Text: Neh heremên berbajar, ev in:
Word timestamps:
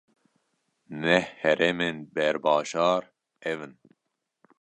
Neh 1.01 1.25
heremên 1.41 1.97
berbajar, 2.15 3.03
ev 3.49 3.59
in: 3.65 3.73